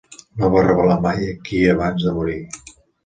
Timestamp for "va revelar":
0.53-0.95